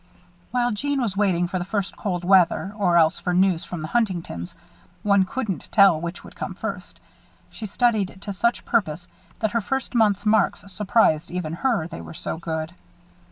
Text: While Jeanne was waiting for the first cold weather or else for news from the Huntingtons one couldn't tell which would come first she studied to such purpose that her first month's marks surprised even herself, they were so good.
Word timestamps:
While 0.49 0.71
Jeanne 0.71 0.99
was 0.99 1.15
waiting 1.15 1.47
for 1.47 1.59
the 1.59 1.63
first 1.63 1.95
cold 1.95 2.23
weather 2.23 2.73
or 2.75 2.97
else 2.97 3.19
for 3.19 3.35
news 3.35 3.63
from 3.63 3.81
the 3.81 3.89
Huntingtons 3.89 4.55
one 5.03 5.25
couldn't 5.25 5.71
tell 5.71 6.01
which 6.01 6.23
would 6.23 6.35
come 6.35 6.55
first 6.55 6.99
she 7.51 7.67
studied 7.67 8.19
to 8.21 8.33
such 8.33 8.65
purpose 8.65 9.07
that 9.41 9.51
her 9.51 9.61
first 9.61 9.93
month's 9.93 10.25
marks 10.25 10.63
surprised 10.73 11.29
even 11.29 11.53
herself, 11.53 11.91
they 11.91 12.01
were 12.01 12.15
so 12.15 12.37
good. 12.37 12.73